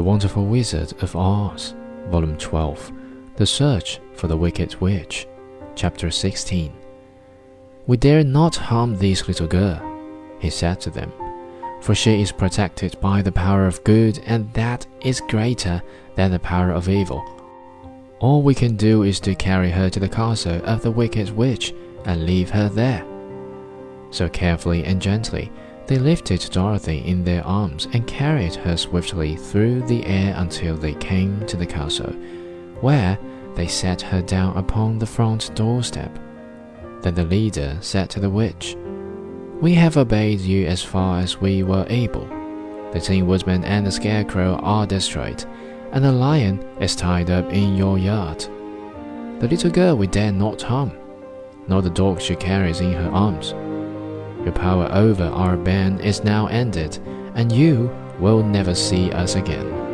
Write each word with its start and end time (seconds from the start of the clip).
Wonderful 0.00 0.46
Wizard 0.46 0.94
of 1.02 1.14
Oz, 1.14 1.74
Volume 2.08 2.38
12 2.38 2.92
The 3.36 3.44
Search 3.44 4.00
for 4.14 4.28
the 4.28 4.36
Wicked 4.36 4.80
Witch, 4.80 5.26
Chapter 5.74 6.10
16. 6.10 6.72
We 7.86 7.96
dare 7.98 8.24
not 8.24 8.56
harm 8.56 8.96
this 8.96 9.28
little 9.28 9.48
girl, 9.48 9.82
he 10.38 10.48
said 10.48 10.80
to 10.80 10.90
them, 10.90 11.12
for 11.82 11.94
she 11.94 12.22
is 12.22 12.32
protected 12.32 12.98
by 13.00 13.20
the 13.20 13.32
power 13.32 13.66
of 13.66 13.84
good, 13.84 14.20
and 14.24 14.50
that 14.54 14.86
is 15.02 15.20
greater 15.28 15.82
than 16.14 16.30
the 16.30 16.38
power 16.38 16.70
of 16.70 16.88
evil. 16.88 17.22
All 18.20 18.40
we 18.40 18.54
can 18.54 18.76
do 18.76 19.02
is 19.02 19.18
to 19.20 19.34
carry 19.34 19.70
her 19.70 19.90
to 19.90 20.00
the 20.00 20.08
castle 20.08 20.62
of 20.64 20.80
the 20.82 20.92
Wicked 20.92 21.28
Witch 21.30 21.74
and 22.04 22.24
leave 22.24 22.50
her 22.50 22.68
there. 22.68 23.04
So 24.10 24.28
carefully 24.28 24.84
and 24.84 25.02
gently, 25.02 25.50
they 25.86 25.98
lifted 25.98 26.48
Dorothy 26.50 26.98
in 26.98 27.24
their 27.24 27.44
arms 27.46 27.88
and 27.92 28.06
carried 28.06 28.54
her 28.54 28.76
swiftly 28.76 29.36
through 29.36 29.82
the 29.82 30.04
air 30.06 30.34
until 30.36 30.76
they 30.76 30.94
came 30.94 31.44
to 31.46 31.56
the 31.56 31.66
castle, 31.66 32.12
where 32.80 33.18
they 33.54 33.66
set 33.66 34.00
her 34.00 34.22
down 34.22 34.56
upon 34.56 34.98
the 34.98 35.06
front 35.06 35.54
doorstep. 35.54 36.18
Then 37.02 37.14
the 37.14 37.24
leader 37.24 37.76
said 37.80 38.10
to 38.10 38.20
the 38.20 38.30
witch, 38.30 38.76
We 39.60 39.74
have 39.74 39.96
obeyed 39.96 40.40
you 40.40 40.66
as 40.66 40.82
far 40.82 41.18
as 41.18 41.40
we 41.40 41.62
were 41.62 41.86
able. 41.88 42.26
The 42.92 43.00
Tin 43.00 43.26
Woodman 43.26 43.64
and 43.64 43.86
the 43.86 43.92
Scarecrow 43.92 44.56
are 44.62 44.86
destroyed, 44.86 45.44
and 45.92 46.04
the 46.04 46.12
lion 46.12 46.60
is 46.80 46.94
tied 46.94 47.30
up 47.30 47.52
in 47.52 47.76
your 47.76 47.98
yard. 47.98 48.40
The 49.40 49.48
little 49.48 49.70
girl 49.70 49.96
we 49.96 50.06
dare 50.06 50.32
not 50.32 50.62
harm, 50.62 50.92
nor 51.66 51.82
the 51.82 51.90
dog 51.90 52.20
she 52.20 52.36
carries 52.36 52.80
in 52.80 52.92
her 52.92 53.10
arms. 53.10 53.54
Your 54.44 54.52
power 54.52 54.88
over 54.92 55.24
our 55.24 55.56
band 55.56 56.00
is 56.00 56.24
now 56.24 56.46
ended, 56.46 56.98
and 57.34 57.52
you 57.52 57.90
will 58.18 58.42
never 58.42 58.74
see 58.74 59.12
us 59.12 59.36
again. 59.36 59.91